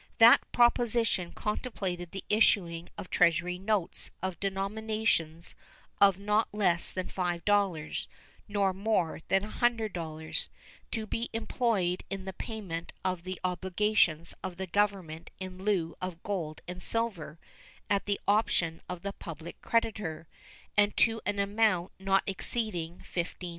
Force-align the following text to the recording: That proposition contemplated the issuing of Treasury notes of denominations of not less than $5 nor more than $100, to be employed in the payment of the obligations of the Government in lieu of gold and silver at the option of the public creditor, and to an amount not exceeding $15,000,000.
That 0.17 0.51
proposition 0.51 1.31
contemplated 1.31 2.09
the 2.09 2.23
issuing 2.27 2.89
of 2.97 3.11
Treasury 3.11 3.59
notes 3.59 4.09
of 4.23 4.39
denominations 4.39 5.53
of 5.99 6.17
not 6.17 6.47
less 6.51 6.91
than 6.91 7.05
$5 7.07 8.07
nor 8.47 8.73
more 8.73 9.19
than 9.27 9.43
$100, 9.43 10.49
to 10.89 11.05
be 11.05 11.29
employed 11.33 12.03
in 12.09 12.25
the 12.25 12.33
payment 12.33 12.93
of 13.05 13.21
the 13.23 13.39
obligations 13.43 14.33
of 14.43 14.57
the 14.57 14.65
Government 14.65 15.29
in 15.39 15.63
lieu 15.63 15.95
of 16.01 16.23
gold 16.23 16.61
and 16.67 16.81
silver 16.81 17.37
at 17.87 18.07
the 18.07 18.19
option 18.27 18.81
of 18.89 19.03
the 19.03 19.13
public 19.13 19.61
creditor, 19.61 20.27
and 20.75 20.97
to 20.97 21.21
an 21.27 21.37
amount 21.37 21.91
not 21.99 22.23
exceeding 22.25 23.01
$15,000,000. 23.03 23.49